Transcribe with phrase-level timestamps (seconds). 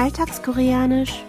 [0.00, 1.24] Alltagskoreanisch.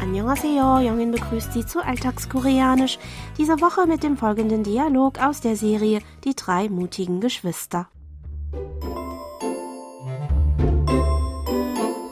[0.00, 2.98] Annyeonghaseyo, Jongin begrüßt Sie zu Alltagskoreanisch.
[3.38, 7.86] Diese Woche mit dem folgenden Dialog aus der Serie Die drei mutigen Geschwister.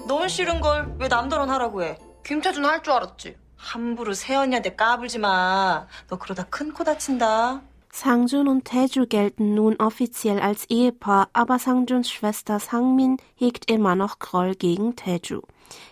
[0.06, 1.98] 넌 싫은 걸 왜 남더러 하라고 해?
[2.24, 3.36] 김태준 할 줄 알았지.
[3.56, 5.86] 함부로 세연이한테 까불지 마.
[6.08, 7.60] 너 그러다 큰 코 다친다.
[7.94, 14.20] Sangjun und Taeju gelten nun offiziell als Ehepaar, aber Sangjuns Schwester Sangmin hegt immer noch
[14.20, 15.42] Groll gegen Taeju.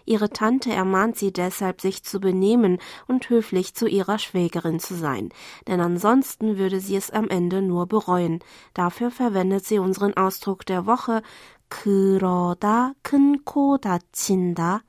[0.06, 5.30] Ihre Tante ermahnt sie deshalb, sich zu benehmen und höflich zu ihrer Schwägerin zu sein,
[5.66, 8.41] denn ansonsten würde sie es am Ende nur bereuen.
[8.74, 11.23] Dafür verwendet sie unseren Ausdruck der Woche
[11.69, 14.84] 그러다 큰 코 다친다.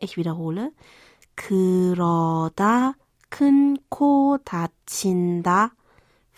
[0.00, 0.72] Ich wiederhole.
[1.36, 2.94] 그러다
[3.30, 5.70] 큰 코 다친다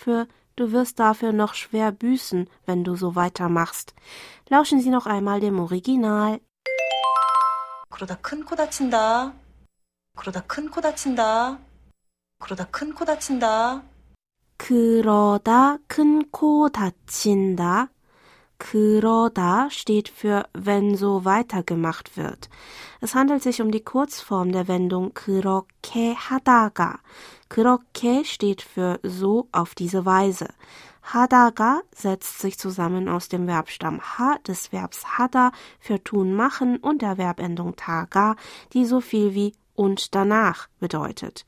[0.01, 3.95] für Du wirst dafür noch schwer büßen, wenn du so weitermachst.
[4.49, 6.41] Lauschen Sie noch einmal dem Original.
[7.91, 9.35] 그러다 큰 코 다친다.
[10.17, 11.59] 그러다 큰 코 다친다.
[12.39, 13.83] 그러다 큰 코 다친다.
[14.57, 17.91] 그러다 큰 코 다친다.
[18.62, 22.48] Kuroda steht für wenn so weitergemacht wird.
[23.02, 27.00] Es handelt sich um die Kurzform der Wendung kuroke hadaga.
[27.50, 30.48] Kuroke steht für so auf diese Weise.
[31.02, 37.02] Hadaga setzt sich zusammen aus dem Verbstamm ha des Verbs hada für tun machen und
[37.02, 38.36] der Verbendung taga,
[38.74, 41.45] die so viel wie und danach bedeutet.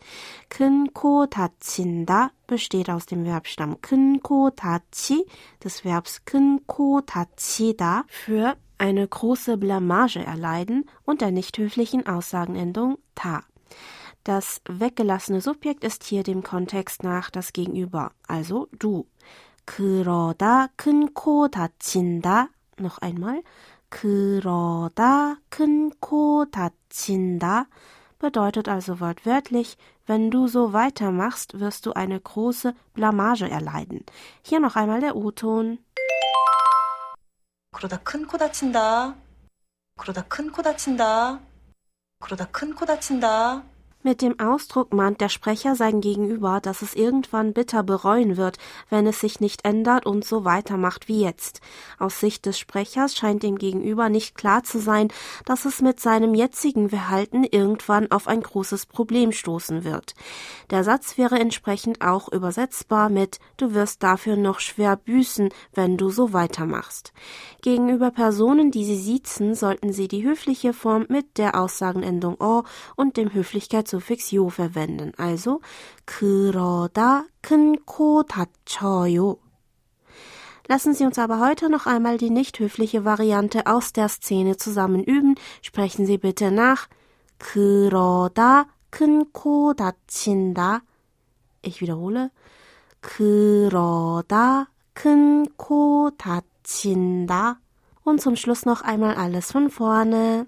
[0.50, 5.26] 큰코 다친다 besteht aus dem Verbstamm 큰코 다치
[5.62, 13.42] des Verbs 큰코 다치다 für eine große Blamage erleiden und der nicht höflichen Aussagenendung ta.
[14.24, 19.06] Das weggelassene Subjekt ist hier dem Kontext nach das Gegenüber, also du.
[19.64, 22.48] 그러다 큰코 다친다.
[22.78, 23.42] Noch einmal.
[23.90, 27.66] 그러다 큰코 다친다
[28.22, 34.04] bedeutet also wortwörtlich, wenn du so weitermachst, wirst du eine große Blamage erleiden.
[34.42, 35.78] Hier noch einmal der O-Ton.
[37.72, 39.14] 그러다 큰 코 다친다.
[39.98, 41.40] 그러다 큰 코 다친다.
[42.20, 43.62] 그러다 큰 코 다친다.
[44.05, 48.57] Mit dem Ausdruck mahnt der Sprecher sein Gegenüber, dass es irgendwann bitter bereuen wird,
[48.89, 51.61] wenn es sich nicht ändert und so weitermacht wie jetzt.
[51.99, 55.07] Aus Sicht des Sprechers scheint dem Gegenüber nicht klar zu sein,
[55.45, 60.15] dass es mit seinem jetzigen Verhalten irgendwann auf ein großes Problem stoßen wird.
[60.69, 66.09] Der Satz wäre entsprechend auch übersetzbar mit Du wirst dafür noch schwer büßen, wenn du
[66.09, 67.13] so weitermachst.
[67.61, 72.63] Gegenüber Personen, die sie siezen, sollten sie die höfliche Form mit der Aussagenendung o
[72.97, 75.12] und dem Höflichkeits Suffix 요 verwenden.
[75.16, 75.60] Also
[76.06, 79.36] 그러다 큰 코 다쳐요.
[80.68, 85.02] Lassen Sie uns aber heute noch einmal die nicht höfliche Variante aus der Szene zusammen
[85.02, 85.34] üben.
[85.62, 86.88] Sprechen Sie bitte nach.
[87.38, 90.82] 그러다 큰 코 다친다.
[91.62, 92.30] Ich wiederhole.
[93.00, 97.60] 그러다 큰 코 다친다.
[98.04, 100.46] Und zum Schluss noch einmal alles von vorne.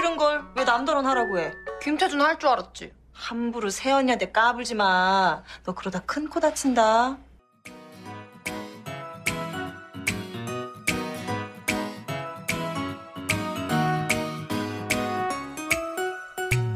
[0.00, 1.52] 싫은 걸 왜 남더러 하라고 해?
[1.82, 2.92] 김태준 할 줄 알았지.
[3.12, 5.42] 함부로 세연이한테 까불지 마.
[5.64, 7.18] 너 그러다 큰 코 다친다.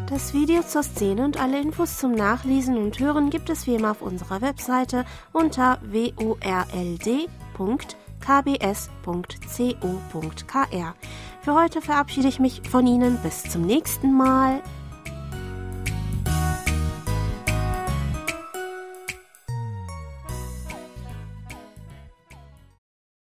[0.06, 3.92] Das Video zur Szene und alle Infos zum Nachlesen und Hören gibt es wie immer
[3.92, 5.78] auf unserer Webseite unter
[8.26, 10.94] world.kbs.co.kr.
[11.42, 13.18] Für heute verabschiede ich mich von Ihnen.
[13.22, 14.60] Bis zum nächsten Mal.